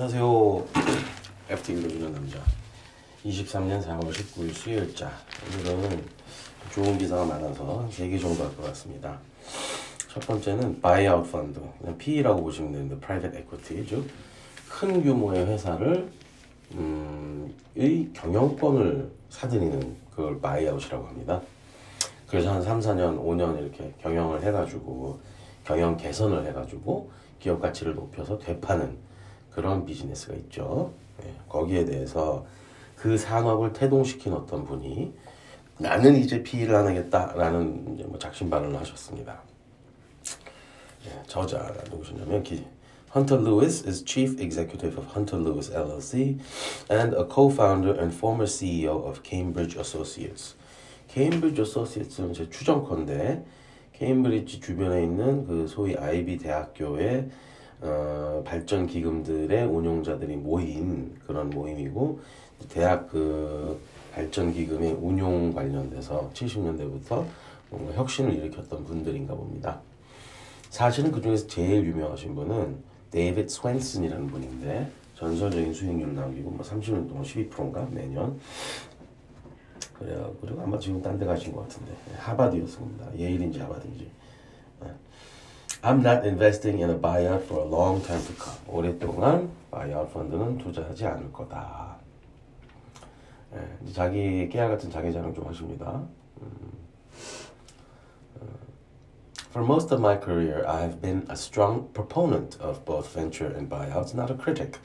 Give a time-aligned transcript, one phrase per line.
[0.00, 0.64] 안녕하세요.
[1.50, 2.38] FT 읽어주는 남자.
[3.24, 5.10] 23년 4월 19일 수요일자.
[5.58, 6.04] 오늘은
[6.72, 9.18] 좋은 기사가 많아서 3개 정도 할 것 같습니다.
[10.08, 11.60] 첫 번째는 buyout fund.
[11.80, 13.84] 그냥 PE라고 보시면 되는데 private equity.
[13.88, 14.08] 즉,
[14.68, 16.08] 큰 규모의 회사를,
[16.74, 21.42] 음, 의 경영권을 사들이는 그걸 buyout이라고 합니다.
[22.28, 25.18] 그래서 한 3, 4년, 5년 이렇게 경영을 해가지고,
[25.64, 29.08] 경영 개선을 해가지고, 기업 가치를 높여서 되파는
[29.58, 30.92] 그런 비즈니스가 있죠.
[31.24, 32.46] 예, 거기에 대해서
[32.94, 35.12] 그 산업을 태동시킨 어떤 분이
[35.78, 39.42] 나는 이제 PE를 안 하겠다라는 이제 뭐 작심 발언을 하셨습니다.
[41.06, 42.64] 예, 저자가 누구시냐면 기,
[43.12, 46.38] Hunter Lewis is chief executive of Hunter Lewis LLC
[46.88, 50.54] and a co-founder and former CEO of Cambridge Associates.
[51.08, 53.42] Cambridge Associates는 제 추정컨대
[53.94, 57.28] 케임브리지 주변에 있는 그 소위 아이비 대학교의
[57.80, 62.20] 어, 발전 기금들의 운용자들이 모인 그런 모임이고
[62.68, 63.78] 대학 그
[64.12, 67.24] 발전 기금의 운용 관련돼서 70년대부터
[67.70, 69.80] 뭔가 혁신을 일으켰던 분들인가 봅니다.
[70.70, 72.78] 사실은 그 중에서 제일 유명하신 분은
[73.10, 78.38] 데이빗 스웬슨이라는 분인데 전설적인 수익률 남기고 뭐 30년 동안 12%인가 매년
[79.98, 80.34] 그래요.
[80.40, 83.18] 그리고 아마 지금 딴 데 가신 것 같은데 하바드였습니다.
[83.18, 84.08] 예일인지 하바드인지.
[85.83, 88.57] I'm not investing in a buyout for a long time to come.
[88.67, 91.97] 오랫동안 buyout 펀드는 투자하지 않을 거다.
[93.55, 96.03] 예, 자기 깨알 같은 자기 자랑 좀 하십니다.
[99.51, 103.69] For most of my career, I have been a strong proponent of both venture and
[103.69, 104.79] buyouts, not a critic.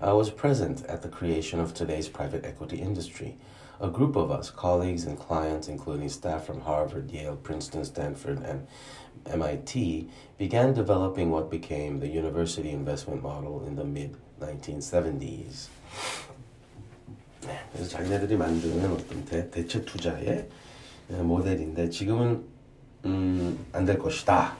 [0.00, 3.36] I was present at the creation of today's private equity industry.
[3.80, 8.66] A group of us, colleagues and clients, including staff from Harvard, Yale, Princeton, Stanford, and
[9.26, 10.08] MIT,
[10.38, 15.68] began developing what became the university investment model in the mid 1970s.
[17.72, 20.48] 그래서 자기네들이 만드는 어떤 대, 대체 투자의
[21.08, 22.44] 모델인데 지금은
[23.04, 24.56] 음, 안될 것이다.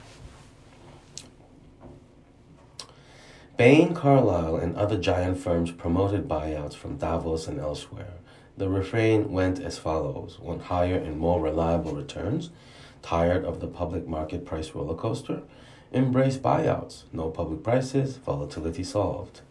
[3.55, 8.19] Bain, Carlyle, and other giant firms promoted buyouts from Davos and elsewhere.
[8.57, 12.51] The refrain went as follows Want higher and more reliable returns?
[13.01, 15.41] Tired of the public market price roller coaster?
[15.91, 17.03] Embrace buyouts.
[17.11, 19.41] No public prices, volatility solved.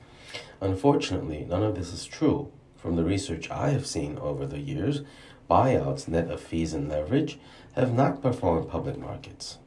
[0.60, 2.50] Unfortunately, none of this is true.
[2.76, 5.02] From the research I have seen over the years,
[5.48, 7.38] buyouts, net of fees and leverage,
[7.74, 9.58] have not performed public markets.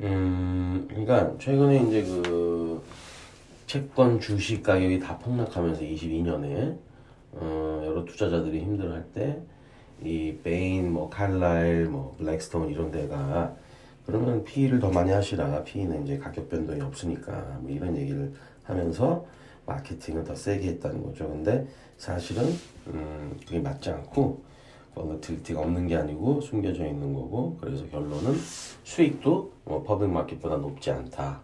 [0.00, 2.82] 음, 그러니까 최근에 이제 그
[3.69, 6.77] 채권 주식 가격이 다 폭락하면서 22년에
[7.33, 9.41] 어, 여러 투자자들이 힘들어할 때
[10.01, 13.55] 이 베인, 뭐 칼라일, 뭐 블랙스톤 이런 데가
[14.05, 15.63] 그러면 PE를 더 많이 하시라.
[15.63, 19.25] PE는 이제 가격 변동이 없으니까 뭐 이런 얘기를 하면서
[19.65, 21.27] 마케팅을 더 세게 했다는 거죠.
[21.27, 22.45] 근데 사실은
[22.87, 24.41] 음, 그게 맞지 않고
[24.95, 28.33] 볼러틸리티가 없는 게 아니고 숨겨져 있는 거고 그래서 결론은
[28.83, 31.41] 수익도 뭐 퍼블릭 마켓보다 높지 않다.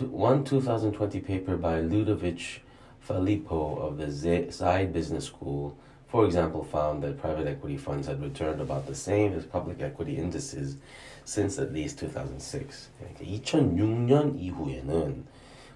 [0.00, 2.62] one 2020 paper by Ludovic
[3.06, 5.76] Phalippou of the Saïd Business School,
[6.08, 10.16] for example, found that private equity funds had returned about the same as public equity
[10.16, 10.78] indices
[11.24, 12.90] since at least 2006.
[13.20, 15.24] 2006년 이후에는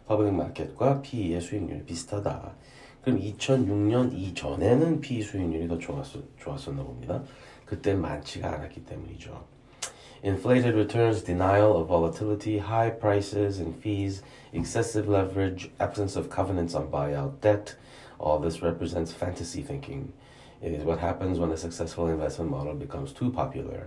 [0.08, 2.54] public market과 PE의 수익률이 비슷하다.
[3.02, 7.22] 그럼 2006년 이전에는 PE 수익률이 더 좋았었, 좋았었나 봅니다.
[7.64, 9.57] 그때 많지가 않았기 때문이죠.
[10.22, 16.90] Inflated returns, denial of volatility, high prices and fees, excessive leverage, absence of covenants on
[16.90, 17.76] buyout debt,
[18.18, 20.12] all this represents fantasy thinking.
[20.60, 23.86] It is what happens when a successful investment model becomes too popular.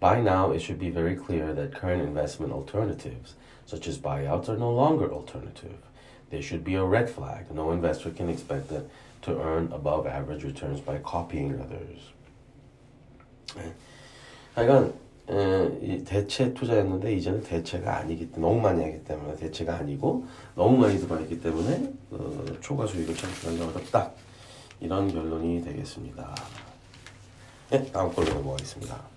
[0.00, 3.34] By now, it should be very clear that current investment alternatives,
[3.64, 5.78] such as buyouts, are no longer alternative.
[6.30, 7.52] There should be a red flag.
[7.52, 8.90] No investor can expect it
[9.22, 12.00] to earn above average returns by copying others.
[16.04, 21.40] 대체 투자였는데 이제는 대체가 아니기 때문에 너무 많이 하기 때문에 대체가 아니고 너무 많이 들어있기
[21.40, 24.10] 때문에 어, 초과 수익을 창출하기 어렵다
[24.80, 26.34] 이런 결론이 되겠습니다.
[27.70, 29.13] 네, 다음 걸로 넘어가겠습니다.